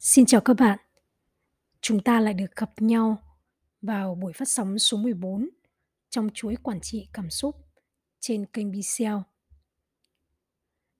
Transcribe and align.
Xin 0.00 0.26
chào 0.26 0.40
các 0.40 0.54
bạn. 0.54 0.78
Chúng 1.80 2.02
ta 2.02 2.20
lại 2.20 2.34
được 2.34 2.56
gặp 2.56 2.70
nhau 2.80 3.16
vào 3.82 4.14
buổi 4.14 4.32
phát 4.32 4.48
sóng 4.48 4.78
số 4.78 4.96
14 4.96 5.48
trong 6.10 6.28
chuỗi 6.34 6.56
quản 6.62 6.80
trị 6.80 7.08
cảm 7.12 7.30
xúc 7.30 7.56
trên 8.20 8.46
kênh 8.46 8.72
BCL. 8.72 9.04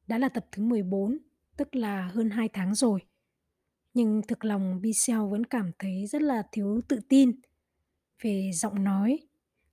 Đã 0.06 0.18
là 0.18 0.28
tập 0.28 0.46
thứ 0.52 0.62
14, 0.62 1.18
tức 1.56 1.74
là 1.74 2.10
hơn 2.14 2.30
2 2.30 2.48
tháng 2.48 2.74
rồi. 2.74 3.00
Nhưng 3.94 4.22
thực 4.28 4.44
lòng 4.44 4.80
BCL 4.82 5.30
vẫn 5.30 5.46
cảm 5.46 5.70
thấy 5.78 6.06
rất 6.06 6.22
là 6.22 6.42
thiếu 6.52 6.80
tự 6.88 7.00
tin 7.08 7.40
về 8.22 8.50
giọng 8.54 8.84
nói, 8.84 9.18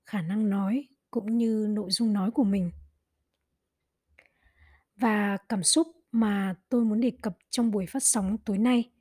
khả 0.05 0.21
năng 0.21 0.49
nói 0.49 0.87
cũng 1.11 1.37
như 1.37 1.67
nội 1.69 1.91
dung 1.91 2.13
nói 2.13 2.31
của 2.31 2.43
mình. 2.43 2.71
Và 4.95 5.37
cảm 5.49 5.63
xúc 5.63 5.87
mà 6.11 6.55
tôi 6.69 6.85
muốn 6.85 7.01
đề 7.01 7.11
cập 7.21 7.37
trong 7.49 7.71
buổi 7.71 7.85
phát 7.85 8.03
sóng 8.03 8.37
tối 8.37 8.57
nay, 8.57 8.91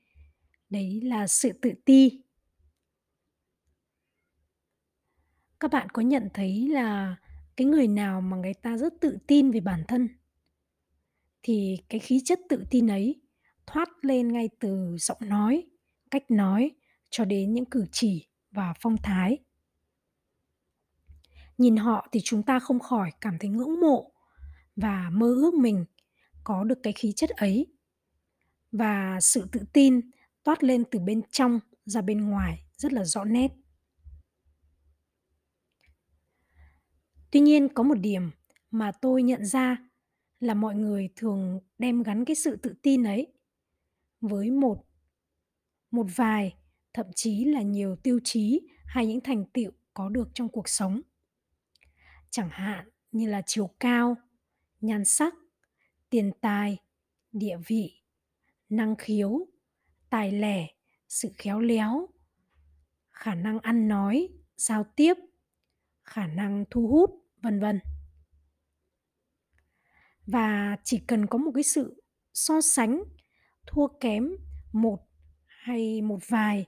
đấy 0.75 1.01
là 1.05 1.27
sự 1.27 1.53
tự 1.63 1.73
ti. 1.85 2.23
Các 5.61 5.71
bạn 5.71 5.89
có 5.89 6.03
nhận 6.03 6.29
thấy 6.35 6.69
là 6.69 7.17
cái 7.57 7.67
người 7.67 7.89
nào 7.89 8.21
mà 8.21 8.37
người 8.37 8.55
ta 8.55 8.77
rất 8.77 8.93
tự 9.01 9.19
tin 9.27 9.51
về 9.51 9.61
bản 9.61 9.85
thân 9.89 10.09
thì 11.43 11.79
cái 11.89 12.01
khí 12.01 12.21
chất 12.25 12.41
tự 12.49 12.65
tin 12.71 12.87
ấy 12.87 13.21
thoát 13.67 13.89
lên 14.03 14.33
ngay 14.33 14.49
từ 14.61 14.97
giọng 14.99 15.19
nói, 15.21 15.67
cách 16.11 16.31
nói 16.31 16.71
cho 17.11 17.25
đến 17.25 17.55
những 17.55 17.65
cử 17.65 17.87
chỉ 17.93 18.29
và 18.51 18.75
phong 18.81 18.97
thái. 19.03 19.39
Nhìn 21.59 21.77
họ 21.77 22.09
thì 22.13 22.21
chúng 22.25 22.43
ta 22.43 22.59
không 22.59 22.81
khỏi 22.81 23.11
cảm 23.21 23.37
thấy 23.41 23.51
ngưỡng 23.51 23.81
mộ 23.81 24.13
và 24.77 25.11
mơ 25.13 25.27
ước 25.27 25.55
mình 25.55 25.85
có 26.45 26.65
được 26.65 26.79
cái 26.83 26.93
khí 26.93 27.13
chất 27.17 27.31
ấy. 27.31 27.67
Và 28.73 29.19
sự 29.21 29.49
tự 29.53 29.61
tin 29.73 30.01
toát 30.45 30.65
lên 30.65 30.85
từ 30.91 30.99
bên 30.99 31.23
trong 31.31 31.61
ra 31.85 32.03
bên 32.03 32.31
ngoài 32.31 32.67
rất 32.77 32.93
là 32.93 33.05
rõ 33.05 33.25
nét. 33.25 33.53
Tuy 37.31 37.41
nhiên 37.41 37.69
có 37.75 37.83
một 37.83 37.95
điểm 37.95 38.31
mà 38.71 38.93
tôi 38.93 39.23
nhận 39.23 39.47
ra 39.47 39.77
là 40.41 40.55
mọi 40.55 40.75
người 40.75 41.09
thường 41.17 41.61
đem 41.79 42.03
gắn 42.03 42.25
cái 42.25 42.37
sự 42.37 42.57
tự 42.57 42.75
tin 42.83 43.03
ấy 43.03 43.33
với 44.21 44.51
một 44.51 44.85
một 45.91 46.07
vài, 46.17 46.57
thậm 46.93 47.07
chí 47.15 47.45
là 47.45 47.63
nhiều 47.63 47.97
tiêu 47.97 48.21
chí 48.25 48.61
hay 48.87 49.07
những 49.07 49.21
thành 49.21 49.45
tựu 49.45 49.71
có 49.95 50.09
được 50.09 50.29
trong 50.35 50.49
cuộc 50.49 50.69
sống. 50.69 51.01
Chẳng 52.31 52.49
hạn 52.51 52.89
như 53.13 53.29
là 53.29 53.43
chiều 53.47 53.67
cao, 53.81 54.17
nhan 54.81 55.05
sắc, 55.05 55.35
tiền 56.11 56.33
tài, 56.41 56.79
địa 57.33 57.57
vị, 57.67 58.03
năng 58.69 58.97
khiếu, 58.97 59.47
tài 60.15 60.33
lẻ, 60.33 60.67
sự 61.09 61.33
khéo 61.35 61.61
léo, 61.61 62.09
khả 63.11 63.35
năng 63.35 63.59
ăn 63.59 63.89
nói, 63.89 64.29
giao 64.57 64.85
tiếp, 64.97 65.15
khả 66.05 66.27
năng 66.27 66.65
thu 66.71 66.89
hút, 66.89 67.11
vân 67.43 67.61
vân. 67.61 67.81
Và 70.27 70.77
chỉ 70.85 70.99
cần 71.07 71.27
có 71.27 71.39
một 71.39 71.51
cái 71.55 71.63
sự 71.63 72.03
so 72.33 72.61
sánh 72.61 73.03
thua 73.67 73.87
kém 74.01 74.29
một 74.73 75.09
hay 75.47 76.03
một 76.03 76.29
vài 76.29 76.67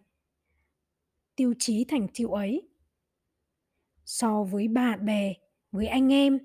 tiêu 1.37 1.55
chí 1.59 1.85
thành 1.89 2.07
tựu 2.15 2.33
ấy 2.33 2.69
so 4.05 4.43
với 4.43 4.69
bạn 4.69 5.05
bè, 5.05 5.35
với 5.73 5.87
anh 5.87 6.13
em, 6.13 6.39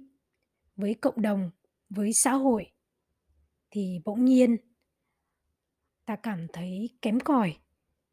với 0.75 0.93
cộng 0.93 1.21
đồng, 1.21 1.51
với 1.89 2.13
xã 2.13 2.33
hội 2.33 2.71
thì 3.71 4.01
bỗng 4.05 4.25
nhiên 4.25 4.57
ta 6.11 6.15
cảm 6.15 6.47
thấy 6.53 6.89
kém 7.01 7.19
cỏi 7.19 7.57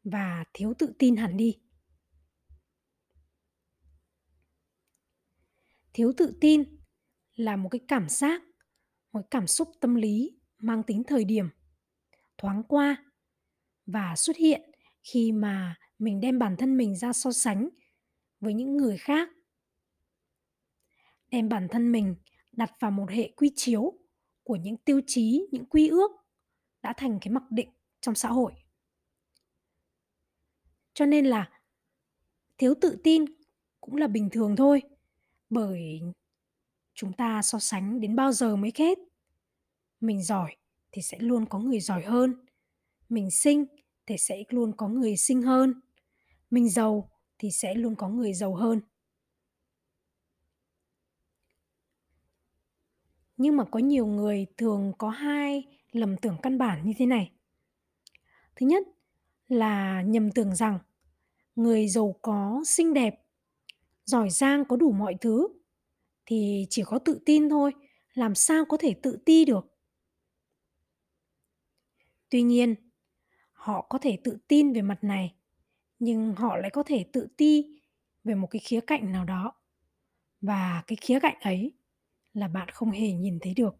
và 0.03 0.43
thiếu 0.53 0.73
tự 0.79 0.93
tin 0.99 1.15
hẳn 1.15 1.37
đi. 1.37 1.59
Thiếu 5.93 6.13
tự 6.17 6.37
tin 6.41 6.63
là 7.35 7.55
một 7.55 7.69
cái 7.69 7.79
cảm 7.87 8.09
giác, 8.09 8.41
một 9.11 9.21
cảm 9.31 9.47
xúc 9.47 9.71
tâm 9.81 9.95
lý 9.95 10.39
mang 10.57 10.83
tính 10.83 11.03
thời 11.07 11.23
điểm, 11.25 11.49
thoáng 12.37 12.63
qua 12.63 13.05
và 13.85 14.13
xuất 14.15 14.37
hiện 14.37 14.71
khi 15.03 15.31
mà 15.31 15.75
mình 15.97 16.19
đem 16.19 16.39
bản 16.39 16.55
thân 16.57 16.77
mình 16.77 16.95
ra 16.95 17.13
so 17.13 17.31
sánh 17.31 17.69
với 18.39 18.53
những 18.53 18.77
người 18.77 18.97
khác. 18.97 19.29
Đem 21.31 21.49
bản 21.49 21.67
thân 21.71 21.91
mình 21.91 22.15
đặt 22.51 22.71
vào 22.79 22.91
một 22.91 23.09
hệ 23.09 23.31
quy 23.37 23.51
chiếu 23.55 23.93
của 24.43 24.55
những 24.55 24.77
tiêu 24.77 25.01
chí, 25.07 25.47
những 25.51 25.65
quy 25.65 25.87
ước 25.87 26.11
đã 26.81 26.93
thành 26.97 27.19
cái 27.21 27.31
mặc 27.31 27.43
định 27.49 27.69
trong 28.01 28.15
xã 28.15 28.29
hội. 28.29 28.53
Cho 30.93 31.05
nên 31.05 31.25
là 31.25 31.49
thiếu 32.57 32.73
tự 32.81 32.97
tin 33.03 33.25
cũng 33.81 33.95
là 33.95 34.07
bình 34.07 34.29
thường 34.31 34.55
thôi, 34.55 34.81
bởi 35.49 36.01
chúng 36.93 37.13
ta 37.13 37.41
so 37.41 37.59
sánh 37.59 37.99
đến 37.99 38.15
bao 38.15 38.31
giờ 38.31 38.55
mới 38.55 38.71
hết. 38.75 38.99
Mình 40.01 40.23
giỏi 40.23 40.55
thì 40.91 41.01
sẽ 41.01 41.17
luôn 41.19 41.45
có 41.45 41.59
người 41.59 41.79
giỏi 41.79 42.03
hơn, 42.03 42.45
mình 43.09 43.31
xinh 43.31 43.65
thì 44.05 44.17
sẽ 44.17 44.43
luôn 44.49 44.73
có 44.77 44.87
người 44.87 45.17
xinh 45.17 45.41
hơn, 45.41 45.81
mình 46.49 46.69
giàu 46.69 47.09
thì 47.37 47.51
sẽ 47.51 47.75
luôn 47.75 47.95
có 47.95 48.09
người 48.09 48.33
giàu 48.33 48.55
hơn. 48.55 48.81
Nhưng 53.37 53.57
mà 53.57 53.63
có 53.71 53.79
nhiều 53.79 54.05
người 54.07 54.45
thường 54.57 54.93
có 54.97 55.09
hai 55.09 55.63
lầm 55.91 56.17
tưởng 56.17 56.37
căn 56.43 56.57
bản 56.57 56.85
như 56.85 56.93
thế 56.97 57.05
này. 57.05 57.31
Thứ 58.59 58.65
nhất 58.65 58.83
là 59.47 60.01
nhầm 60.01 60.31
tưởng 60.31 60.55
rằng 60.55 60.79
người 61.55 61.87
giàu 61.87 62.15
có, 62.21 62.61
xinh 62.65 62.93
đẹp, 62.93 63.21
giỏi 64.05 64.29
giang 64.29 64.65
có 64.65 64.75
đủ 64.75 64.91
mọi 64.91 65.15
thứ 65.21 65.47
thì 66.25 66.67
chỉ 66.69 66.83
có 66.85 66.99
tự 66.99 67.19
tin 67.25 67.49
thôi, 67.49 67.71
làm 68.13 68.35
sao 68.35 68.65
có 68.65 68.77
thể 68.77 68.93
tự 68.93 69.17
ti 69.25 69.45
được. 69.45 69.75
Tuy 72.29 72.41
nhiên, 72.41 72.75
họ 73.51 73.81
có 73.89 73.97
thể 73.97 74.17
tự 74.23 74.37
tin 74.47 74.73
về 74.73 74.81
mặt 74.81 75.03
này, 75.03 75.35
nhưng 75.99 76.35
họ 76.35 76.57
lại 76.57 76.69
có 76.69 76.83
thể 76.83 77.05
tự 77.13 77.27
ti 77.37 77.79
về 78.23 78.35
một 78.35 78.47
cái 78.47 78.59
khía 78.59 78.81
cạnh 78.81 79.11
nào 79.11 79.25
đó. 79.25 79.53
Và 80.41 80.83
cái 80.87 80.95
khía 81.01 81.19
cạnh 81.19 81.39
ấy 81.41 81.73
là 82.33 82.47
bạn 82.47 82.69
không 82.69 82.91
hề 82.91 83.11
nhìn 83.11 83.39
thấy 83.41 83.53
được. 83.53 83.75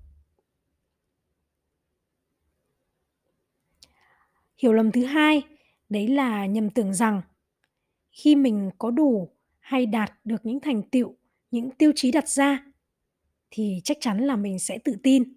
Hiểu 4.59 4.73
lầm 4.73 4.91
thứ 4.91 5.05
hai, 5.05 5.43
đấy 5.89 6.07
là 6.07 6.45
nhầm 6.45 6.69
tưởng 6.69 6.93
rằng 6.93 7.21
khi 8.11 8.35
mình 8.35 8.69
có 8.77 8.91
đủ 8.91 9.29
hay 9.59 9.85
đạt 9.85 10.11
được 10.23 10.45
những 10.45 10.59
thành 10.59 10.83
tựu, 10.89 11.15
những 11.51 11.71
tiêu 11.71 11.91
chí 11.95 12.11
đặt 12.11 12.29
ra 12.29 12.65
thì 13.51 13.81
chắc 13.83 13.97
chắn 13.99 14.17
là 14.19 14.35
mình 14.35 14.59
sẽ 14.59 14.77
tự 14.77 14.95
tin. 15.03 15.33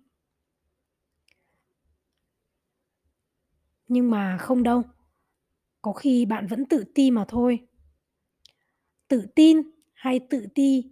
Nhưng 3.89 4.11
mà 4.11 4.39
không 4.39 4.63
đâu, 4.63 4.83
có 5.83 5.93
khi 5.93 6.27
bạn 6.27 6.47
vẫn 6.47 6.65
tự 6.65 6.85
ti 6.95 7.11
mà 7.11 7.25
thôi. 7.29 7.67
Tự 9.09 9.27
tin 9.35 9.63
hay 9.93 10.21
tự 10.31 10.47
ti 10.55 10.85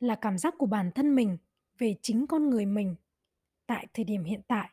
là 0.00 0.14
cảm 0.14 0.38
giác 0.38 0.54
của 0.58 0.66
bản 0.66 0.90
thân 0.94 1.14
mình 1.14 1.36
về 1.78 1.94
chính 2.02 2.26
con 2.26 2.50
người 2.50 2.66
mình 2.66 2.94
tại 3.66 3.86
thời 3.94 4.04
điểm 4.04 4.24
hiện 4.24 4.40
tại. 4.48 4.70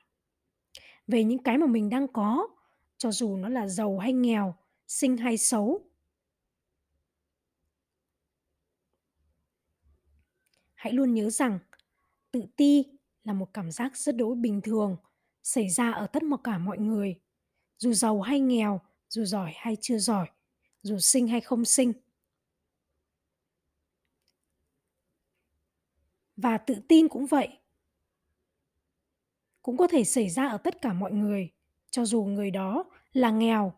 Về 1.07 1.23
những 1.23 1.43
cái 1.43 1.57
mà 1.57 1.67
mình 1.67 1.89
đang 1.89 2.07
có, 2.07 2.47
cho 3.01 3.11
dù 3.11 3.37
nó 3.37 3.49
là 3.49 3.67
giàu 3.67 3.97
hay 3.97 4.13
nghèo, 4.13 4.55
xinh 4.87 5.17
hay 5.17 5.37
xấu. 5.37 5.81
Hãy 10.73 10.93
luôn 10.93 11.13
nhớ 11.13 11.29
rằng 11.29 11.59
tự 12.31 12.45
ti 12.55 12.85
là 13.23 13.33
một 13.33 13.53
cảm 13.53 13.71
giác 13.71 13.97
rất 13.97 14.15
đối 14.15 14.35
bình 14.35 14.61
thường 14.61 14.97
xảy 15.43 15.69
ra 15.69 15.91
ở 15.91 16.07
tất 16.07 16.23
cả 16.43 16.57
mọi 16.57 16.77
người, 16.77 17.19
dù 17.77 17.93
giàu 17.93 18.21
hay 18.21 18.39
nghèo, 18.39 18.81
dù 19.09 19.25
giỏi 19.25 19.53
hay 19.55 19.77
chưa 19.81 19.97
giỏi, 19.97 20.27
dù 20.81 20.99
sinh 20.99 21.27
hay 21.27 21.41
không 21.41 21.65
sinh, 21.65 21.93
Và 26.35 26.57
tự 26.57 26.81
tin 26.87 27.07
cũng 27.07 27.25
vậy. 27.25 27.57
Cũng 29.61 29.77
có 29.77 29.87
thể 29.87 30.03
xảy 30.03 30.29
ra 30.29 30.47
ở 30.47 30.57
tất 30.57 30.81
cả 30.81 30.93
mọi 30.93 31.11
người, 31.11 31.51
cho 31.91 32.05
dù 32.05 32.23
người 32.23 32.51
đó 32.51 32.85
là 33.13 33.31
nghèo, 33.31 33.73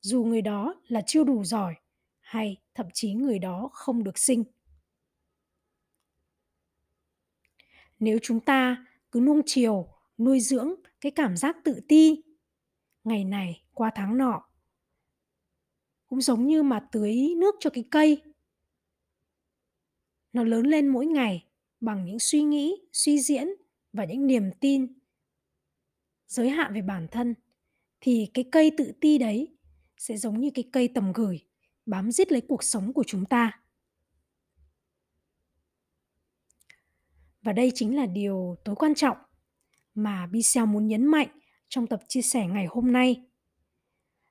dù 0.00 0.24
người 0.24 0.42
đó 0.42 0.74
là 0.88 1.02
chưa 1.06 1.24
đủ 1.24 1.44
giỏi 1.44 1.74
hay 2.20 2.56
thậm 2.74 2.86
chí 2.94 3.12
người 3.14 3.38
đó 3.38 3.68
không 3.72 4.04
được 4.04 4.18
sinh. 4.18 4.44
Nếu 7.98 8.18
chúng 8.22 8.40
ta 8.40 8.86
cứ 9.12 9.20
nuông 9.20 9.40
chiều, 9.46 9.88
nuôi 10.18 10.40
dưỡng 10.40 10.74
cái 11.00 11.12
cảm 11.12 11.36
giác 11.36 11.56
tự 11.64 11.80
ti, 11.88 12.22
ngày 13.04 13.24
này 13.24 13.64
qua 13.72 13.90
tháng 13.94 14.18
nọ, 14.18 14.42
cũng 16.06 16.20
giống 16.20 16.46
như 16.46 16.62
mà 16.62 16.88
tưới 16.92 17.34
nước 17.36 17.54
cho 17.60 17.70
cái 17.70 17.84
cây. 17.90 18.22
Nó 20.32 20.44
lớn 20.44 20.66
lên 20.66 20.88
mỗi 20.88 21.06
ngày 21.06 21.46
bằng 21.80 22.04
những 22.04 22.18
suy 22.18 22.42
nghĩ, 22.42 22.76
suy 22.92 23.20
diễn 23.20 23.48
và 23.92 24.04
những 24.04 24.26
niềm 24.26 24.50
tin 24.60 24.98
giới 26.26 26.48
hạn 26.48 26.74
về 26.74 26.82
bản 26.82 27.06
thân 27.10 27.34
thì 28.06 28.30
cái 28.34 28.44
cây 28.52 28.72
tự 28.76 28.92
ti 29.00 29.18
đấy 29.18 29.56
sẽ 29.98 30.16
giống 30.16 30.40
như 30.40 30.50
cái 30.54 30.64
cây 30.72 30.88
tầm 30.94 31.12
gửi, 31.12 31.40
bám 31.86 32.12
giết 32.12 32.32
lấy 32.32 32.40
cuộc 32.48 32.62
sống 32.62 32.92
của 32.92 33.04
chúng 33.06 33.24
ta. 33.24 33.60
Và 37.42 37.52
đây 37.52 37.72
chính 37.74 37.96
là 37.96 38.06
điều 38.06 38.56
tối 38.64 38.74
quan 38.74 38.94
trọng 38.94 39.16
mà 39.94 40.26
Bisel 40.26 40.64
muốn 40.64 40.88
nhấn 40.88 41.06
mạnh 41.06 41.28
trong 41.68 41.86
tập 41.86 42.00
chia 42.08 42.22
sẻ 42.22 42.46
ngày 42.46 42.66
hôm 42.70 42.92
nay. 42.92 43.26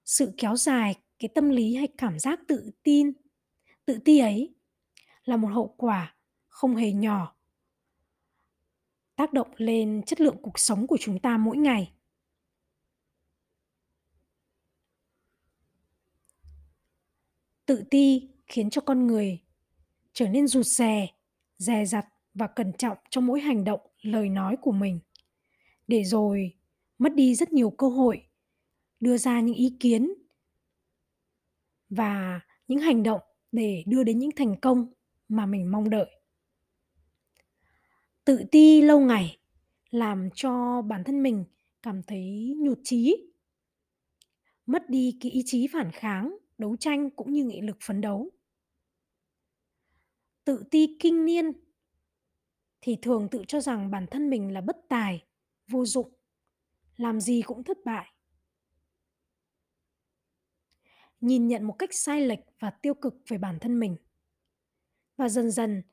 Sự 0.05 0.33
kéo 0.37 0.55
dài 0.55 0.95
cái 1.19 1.29
tâm 1.35 1.49
lý 1.49 1.75
hay 1.75 1.87
cảm 1.97 2.19
giác 2.19 2.39
tự 2.47 2.71
tin, 2.83 3.11
tự 3.85 3.99
ti 4.05 4.19
ấy 4.19 4.55
là 5.23 5.37
một 5.37 5.47
hậu 5.47 5.75
quả 5.77 6.15
không 6.47 6.75
hề 6.75 6.91
nhỏ 6.91 7.35
tác 9.15 9.33
động 9.33 9.51
lên 9.57 10.01
chất 10.05 10.21
lượng 10.21 10.37
cuộc 10.41 10.59
sống 10.59 10.87
của 10.87 10.97
chúng 10.99 11.19
ta 11.19 11.37
mỗi 11.37 11.57
ngày. 11.57 11.94
Tự 17.65 17.83
ti 17.89 18.29
khiến 18.47 18.69
cho 18.69 18.81
con 18.81 19.07
người 19.07 19.39
trở 20.13 20.27
nên 20.27 20.47
rụt 20.47 20.65
rè, 20.65 21.07
dè 21.57 21.85
dặt 21.85 22.05
và 22.33 22.47
cẩn 22.47 22.73
trọng 22.73 22.97
trong 23.09 23.25
mỗi 23.25 23.41
hành 23.41 23.63
động, 23.63 23.79
lời 24.01 24.29
nói 24.29 24.57
của 24.61 24.71
mình. 24.71 24.99
Để 25.87 26.03
rồi 26.03 26.53
mất 26.97 27.13
đi 27.15 27.35
rất 27.35 27.53
nhiều 27.53 27.69
cơ 27.69 27.87
hội 27.87 28.27
đưa 28.99 29.17
ra 29.17 29.39
những 29.39 29.55
ý 29.55 29.77
kiến 29.79 30.13
và 31.89 32.39
những 32.67 32.79
hành 32.79 33.03
động 33.03 33.21
để 33.51 33.83
đưa 33.87 34.03
đến 34.03 34.19
những 34.19 34.31
thành 34.35 34.59
công 34.59 34.93
mà 35.27 35.45
mình 35.45 35.71
mong 35.71 35.89
đợi. 35.89 36.11
Tự 38.25 38.43
ti 38.51 38.81
lâu 38.81 38.99
ngày 38.99 39.37
làm 39.89 40.29
cho 40.35 40.81
bản 40.81 41.03
thân 41.03 41.23
mình 41.23 41.45
cảm 41.83 42.03
thấy 42.03 42.55
nhụt 42.57 42.79
chí. 42.83 43.31
Mất 44.65 44.89
đi 44.89 45.17
cái 45.21 45.31
ý 45.31 45.43
chí 45.45 45.67
phản 45.73 45.91
kháng, 45.91 46.37
đấu 46.57 46.75
tranh 46.75 47.09
cũng 47.09 47.33
như 47.33 47.43
nghị 47.43 47.61
lực 47.61 47.77
phấn 47.81 48.01
đấu. 48.01 48.29
Tự 50.43 50.63
ti 50.71 50.97
kinh 50.99 51.25
niên 51.25 51.51
thì 52.81 52.97
thường 53.01 53.27
tự 53.31 53.43
cho 53.47 53.61
rằng 53.61 53.91
bản 53.91 54.05
thân 54.11 54.29
mình 54.29 54.53
là 54.53 54.61
bất 54.61 54.77
tài, 54.89 55.25
vô 55.67 55.85
dụng, 55.85 56.13
làm 56.97 57.21
gì 57.21 57.41
cũng 57.41 57.63
thất 57.63 57.77
bại. 57.85 58.13
Nhìn 61.21 61.47
nhận 61.47 61.63
một 61.63 61.75
cách 61.79 61.93
sai 61.93 62.21
lệch 62.21 62.39
và 62.59 62.69
tiêu 62.69 62.93
cực 62.93 63.15
về 63.27 63.37
bản 63.37 63.59
thân 63.61 63.79
mình. 63.79 63.97
Và 65.17 65.29
dần 65.29 65.51
dần 65.51 65.83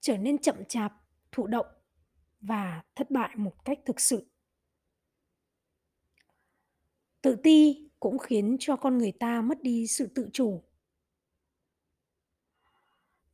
trở 0.00 0.16
nên 0.16 0.38
chậm 0.38 0.64
chạp, 0.64 0.92
thụ 1.32 1.46
động 1.46 1.66
và 2.40 2.82
thất 2.94 3.10
bại 3.10 3.36
một 3.36 3.64
cách 3.64 3.78
thực 3.86 4.00
sự. 4.00 4.31
Tự 7.22 7.36
ti 7.42 7.88
cũng 8.00 8.18
khiến 8.18 8.56
cho 8.60 8.76
con 8.76 8.98
người 8.98 9.12
ta 9.12 9.42
mất 9.42 9.62
đi 9.62 9.86
sự 9.86 10.06
tự 10.14 10.28
chủ 10.32 10.62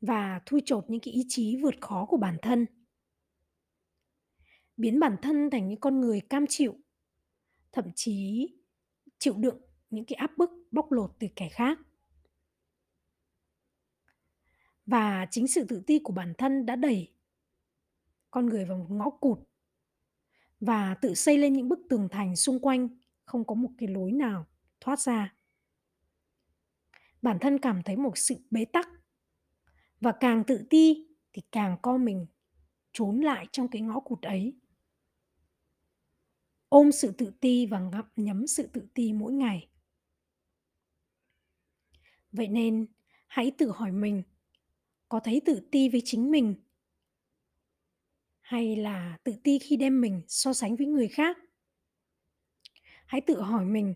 và 0.00 0.40
thui 0.46 0.62
chột 0.64 0.85
những 0.90 1.00
cái 1.00 1.14
ý 1.14 1.25
chí 1.29 1.56
vượt 1.62 1.75
khó 1.81 2.06
của 2.08 2.17
bản 2.17 2.37
thân. 2.43 2.67
Biến 4.76 5.00
bản 5.00 5.17
thân 5.23 5.50
thành 5.50 5.69
những 5.69 5.81
con 5.81 6.00
người 6.00 6.20
cam 6.20 6.46
chịu, 6.49 6.76
thậm 7.73 7.85
chí 7.94 8.49
chịu 9.19 9.35
đựng 9.37 9.61
những 9.91 10.05
cái 10.05 10.17
áp 10.17 10.31
bức, 10.37 10.50
bóc 10.70 10.93
lột 10.93 11.11
từ 11.19 11.26
kẻ 11.37 11.49
khác. 11.49 11.79
Và 14.87 15.26
chính 15.31 15.49
sự 15.49 15.64
tự 15.69 15.82
ti 15.87 15.99
của 15.99 16.12
bản 16.12 16.32
thân 16.38 16.67
đã 16.67 16.76
đẩy 16.76 17.12
con 18.31 18.46
người 18.46 18.64
vào 18.64 18.79
một 18.79 18.87
ngõ 18.91 19.11
cụt 19.11 19.38
và 20.61 20.94
tự 20.94 21.14
xây 21.14 21.38
lên 21.38 21.52
những 21.52 21.69
bức 21.69 21.79
tường 21.88 22.08
thành 22.11 22.37
xung 22.37 22.61
quanh, 22.61 22.88
không 23.28 23.44
có 23.46 23.54
một 23.54 23.70
cái 23.78 23.88
lối 23.88 24.12
nào 24.12 24.46
thoát 24.80 25.00
ra. 25.00 25.34
Bản 27.22 27.38
thân 27.40 27.58
cảm 27.58 27.82
thấy 27.82 27.96
một 27.96 28.19
sự 28.19 28.36
bế 28.50 28.64
tắc 28.64 28.88
và 30.00 30.12
càng 30.20 30.44
tự 30.46 30.66
ti 30.70 31.06
thì 31.32 31.42
càng 31.52 31.76
co 31.82 31.96
mình 31.98 32.26
trốn 32.92 33.20
lại 33.20 33.46
trong 33.52 33.69
cái 33.69 33.82
ngõ 33.82 34.00
cụt 34.00 34.22
ấy. 34.22 34.54
Ôm 36.69 36.92
sự 36.92 37.12
tự 37.12 37.32
ti 37.40 37.66
và 37.66 37.80
ngậm 37.80 38.04
nhấm 38.16 38.46
sự 38.46 38.66
tự 38.72 38.86
ti 38.94 39.12
mỗi 39.12 39.32
ngày. 39.32 39.69
Vậy 42.32 42.48
nên, 42.48 42.86
hãy 43.26 43.50
tự 43.58 43.70
hỏi 43.70 43.92
mình, 43.92 44.22
có 45.08 45.20
thấy 45.20 45.42
tự 45.46 45.69
ti 45.72 45.88
với 45.88 46.02
chính 46.04 46.31
mình 46.31 46.54
hay 48.40 48.76
là 48.76 49.19
tự 49.24 49.32
ti 49.44 49.58
khi 49.58 49.76
đem 49.76 50.00
mình 50.00 50.22
so 50.28 50.52
sánh 50.52 50.76
với 50.76 50.86
người 50.86 51.08
khác? 51.08 51.36
Hãy 53.08 53.20
tự 53.20 53.40
hỏi 53.40 53.64
mình, 53.64 53.94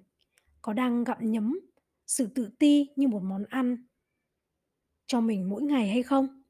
có 0.62 0.72
đang 0.72 1.04
gặm 1.04 1.18
nhấm 1.20 1.60
sự 2.06 2.26
tự 2.34 2.50
ti 2.58 2.88
như 2.96 3.08
một 3.08 3.22
món 3.22 3.44
ăn 3.44 3.86
cho 5.06 5.20
mình 5.20 5.48
mỗi 5.48 5.62
ngày 5.62 5.88
hay 5.88 6.02
không? 6.02 6.42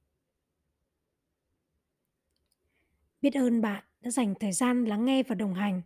Biết 3.22 3.34
ơn 3.34 3.60
bạn 3.60 3.84
đã 4.00 4.10
dành 4.10 4.34
thời 4.40 4.52
gian 4.52 4.84
lắng 4.84 5.04
nghe 5.04 5.22
và 5.22 5.34
đồng 5.34 5.54
hành. 5.54 5.82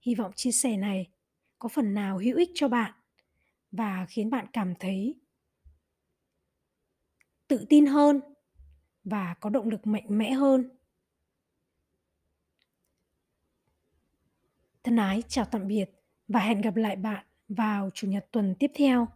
Hy 0.00 0.14
vọng 0.14 0.32
chia 0.36 0.52
sẻ 0.52 0.76
này 0.76 1.10
có 1.58 1.68
phần 1.68 1.94
nào 1.94 2.18
hữu 2.18 2.36
ích 2.36 2.50
cho 2.54 2.68
bạn 2.68 2.92
và 3.72 4.06
khiến 4.08 4.30
bạn 4.30 4.46
cảm 4.52 4.74
thấy 4.74 5.20
tự 7.48 7.66
tin 7.68 7.86
hơn 7.86 8.20
và 9.04 9.34
có 9.40 9.50
động 9.50 9.68
lực 9.68 9.86
mạnh 9.86 10.06
mẽ 10.08 10.32
hơn. 10.32 10.70
Thân 14.82 14.96
ái 14.96 15.22
chào 15.28 15.44
tạm 15.44 15.66
biệt 15.66 15.93
và 16.28 16.40
hẹn 16.40 16.60
gặp 16.60 16.76
lại 16.76 16.96
bạn 16.96 17.26
vào 17.48 17.90
chủ 17.94 18.06
nhật 18.08 18.26
tuần 18.32 18.54
tiếp 18.58 18.70
theo. 18.74 19.08